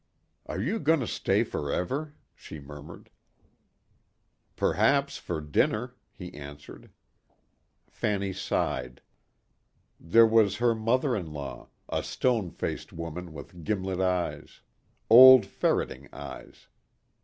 "Are 0.47 0.59
you 0.59 0.79
going 0.79 0.99
to 1.01 1.05
stay 1.05 1.43
forever," 1.43 2.15
she 2.33 2.59
murmured. 2.59 3.11
"Perhaps 4.55 5.17
for 5.17 5.39
dinner," 5.41 5.93
he 6.11 6.33
answered. 6.33 6.89
Fanny 7.87 8.33
sighed. 8.33 9.01
There 9.99 10.25
was 10.25 10.55
her 10.57 10.73
mother 10.73 11.15
in 11.15 11.33
law 11.33 11.67
a 11.87 12.01
stone 12.01 12.49
faced 12.49 12.91
woman 12.91 13.31
with 13.31 13.63
gimlet 13.63 13.99
eyes. 14.01 14.61
Old, 15.07 15.45
ferreting 15.45 16.09
eyes. 16.11 16.65